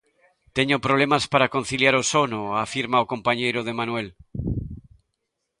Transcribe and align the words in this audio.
Teño 0.57 0.83
problemas 0.87 1.23
para 1.33 1.51
conciliar 1.55 1.95
o 2.01 2.07
sono, 2.13 2.39
afirma 2.65 3.03
o 3.03 3.09
compañeiro 3.13 3.61
de 3.67 3.73
Manuel. 3.79 4.07